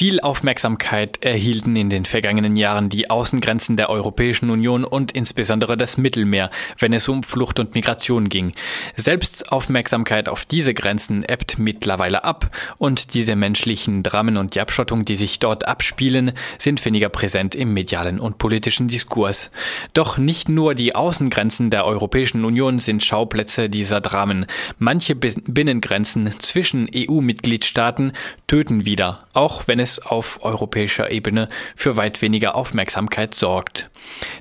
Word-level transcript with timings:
Viel 0.00 0.18
Aufmerksamkeit 0.18 1.22
erhielten 1.22 1.76
in 1.76 1.90
den 1.90 2.06
vergangenen 2.06 2.56
Jahren 2.56 2.88
die 2.88 3.10
Außengrenzen 3.10 3.76
der 3.76 3.90
Europäischen 3.90 4.48
Union 4.48 4.84
und 4.84 5.12
insbesondere 5.12 5.76
das 5.76 5.98
Mittelmeer, 5.98 6.48
wenn 6.78 6.94
es 6.94 7.06
um 7.06 7.22
Flucht 7.22 7.58
und 7.58 7.74
Migration 7.74 8.30
ging. 8.30 8.52
Selbst 8.96 9.52
Aufmerksamkeit 9.52 10.30
auf 10.30 10.46
diese 10.46 10.72
Grenzen 10.72 11.22
ebbt 11.22 11.58
mittlerweile 11.58 12.24
ab 12.24 12.50
und 12.78 13.12
diese 13.12 13.36
menschlichen 13.36 14.02
Dramen 14.02 14.38
und 14.38 14.54
die 14.54 14.62
Abschottung, 14.62 15.04
die 15.04 15.16
sich 15.16 15.38
dort 15.38 15.68
abspielen, 15.68 16.32
sind 16.56 16.82
weniger 16.86 17.10
präsent 17.10 17.54
im 17.54 17.74
medialen 17.74 18.20
und 18.20 18.38
politischen 18.38 18.88
Diskurs. 18.88 19.50
Doch 19.92 20.16
nicht 20.16 20.48
nur 20.48 20.74
die 20.74 20.94
Außengrenzen 20.94 21.68
der 21.68 21.84
Europäischen 21.84 22.46
Union 22.46 22.78
sind 22.78 23.04
Schauplätze 23.04 23.68
dieser 23.68 24.00
Dramen. 24.00 24.46
Manche 24.78 25.14
Binnengrenzen 25.14 26.32
zwischen 26.38 26.88
EU-Mitgliedstaaten 26.90 28.14
töten 28.46 28.86
wieder, 28.86 29.18
auch 29.34 29.68
wenn 29.68 29.78
es 29.78 29.89
auf 29.98 30.42
europäischer 30.42 31.10
Ebene 31.10 31.48
für 31.74 31.96
weit 31.96 32.22
weniger 32.22 32.54
Aufmerksamkeit 32.54 33.34
sorgt. 33.34 33.90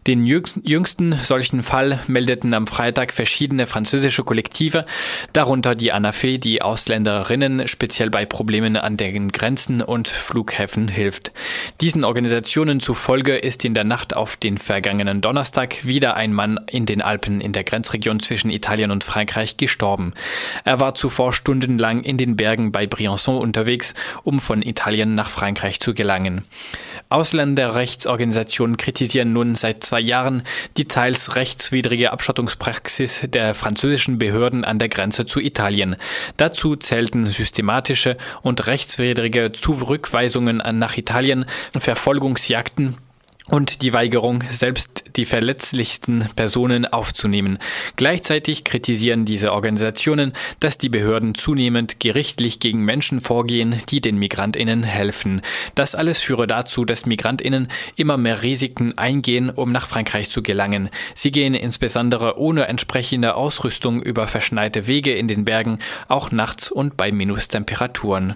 Den 0.08 0.26
jüngsten 0.26 1.14
solchen 1.14 1.64
Fall 1.64 2.00
meldeten 2.08 2.54
am 2.54 2.68
Freitag 2.68 3.14
verschiedene 3.14 3.68
französische 3.68 4.24
Kollektive, 4.24 4.86
darunter 5.34 5.76
die 5.76 5.92
ANAFE, 5.92 6.40
die 6.40 6.62
Ausländerinnen 6.62 7.68
speziell 7.68 8.10
bei 8.10 8.26
Problemen 8.26 8.78
an 8.78 8.98
den 8.98 9.32
Grenzen 9.32 9.82
und 9.82 10.08
Flughäfen 10.08 10.88
hilft. 10.88 11.32
Diesen 11.82 12.04
Organisationen 12.04 12.80
zufolge 12.80 13.36
ist 13.36 13.66
in 13.66 13.74
der 13.74 13.84
Nacht 13.84 14.16
auf 14.16 14.38
den 14.38 14.58
vergangenen 14.58 15.22
Donnerstag 15.22 15.86
wieder 15.86 16.16
ein 16.16 16.34
Mann 16.34 16.60
in 16.68 16.86
den 16.86 17.02
Alpen 17.02 17.42
in 17.42 17.54
der 17.54 17.64
Grenzregion 17.64 18.20
zwischen 18.20 18.50
Italien 18.50 18.92
und 18.92 19.04
Frankreich 19.04 19.58
gestorben. 19.58 20.14
Er 20.64 20.80
war 20.80 20.96
zuvor 20.96 21.34
stundenlang 21.34 22.02
in 22.02 22.18
den 22.18 22.36
Bergen 22.36 22.72
bei 22.72 22.86
Briançon 22.86 23.38
unterwegs, 23.38 23.94
um 24.24 24.40
von 24.40 24.62
Italien 24.62 25.16
nach 25.16 25.30
Frankreich 25.40 25.80
zu 25.80 25.94
gelangen. 25.94 26.44
Ausländerrechtsorganisationen 27.08 28.76
kritisieren 28.76 29.32
nun 29.32 29.56
seit 29.56 29.82
zwei 29.86 30.02
Jahren 30.02 30.44
die 30.76 30.84
teils 30.84 31.38
rechtswidrige 31.38 32.12
Abschottungspraxis 32.12 33.26
der 33.30 33.56
französischen 33.56 34.20
Behörden 34.20 34.66
an 34.66 34.80
der 34.80 34.90
Grenze 34.90 35.26
zu 35.26 35.40
Italien. 35.40 35.96
Dazu 36.36 36.76
zählten 36.76 37.26
systematische 37.26 38.18
und 38.42 38.68
rechtswidrige 38.68 39.54
Zurückweisungen 39.54 40.62
nach 40.78 40.98
Italien, 40.98 41.46
Verfolgungsjagden 41.78 42.98
und 43.50 43.82
die 43.82 43.94
Weigerung, 43.94 44.44
selbst 44.52 45.04
die 45.16 45.26
verletzlichsten 45.26 46.26
Personen 46.36 46.86
aufzunehmen. 46.86 47.58
Gleichzeitig 47.96 48.64
kritisieren 48.64 49.26
diese 49.26 49.52
Organisationen, 49.54 50.34
dass 50.60 50.78
die 50.78 50.90
Behörden 50.90 51.36
zunehmend 51.36 52.00
gerichtlich 52.00 52.60
gegen 52.60 52.86
Menschen 52.86 53.22
vorgehen, 53.22 53.82
die 53.90 54.02
den 54.02 54.18
Migrantinnen 54.18 54.84
helfen. 54.84 55.42
Das 55.76 55.96
alles 55.96 56.20
führe 56.20 56.48
dazu, 56.48 56.86
dass 56.86 57.06
Migrantinnen 57.06 57.70
immer 57.96 58.18
mehr 58.18 58.44
Risiken 58.44 58.98
eingehen, 58.98 59.50
um 59.50 59.72
nach 59.72 59.88
Frankreich 59.88 60.30
zu 60.30 60.44
gelangen. 60.44 60.90
Sie 61.16 61.32
gehen 61.32 61.56
insbesondere 61.56 62.38
ohne 62.38 62.68
entsprechende 62.68 63.36
Ausrüstung 63.36 64.02
über 64.02 64.28
verschneite 64.28 64.88
Wege 64.88 65.14
in 65.14 65.28
den 65.28 65.46
Bergen, 65.46 65.80
auch 66.08 66.32
nachts 66.32 66.72
und 66.72 66.98
bei 66.98 67.12
Minustemperaturen. 67.12 68.36